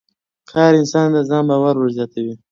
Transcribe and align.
کار 0.51 0.71
انسان 0.81 1.07
ته 1.13 1.19
د 1.23 1.27
ځان 1.29 1.43
باور 1.49 1.75
ور 1.77 1.89
زیاتوي 1.97 2.33